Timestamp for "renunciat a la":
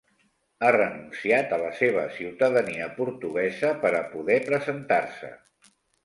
0.75-1.67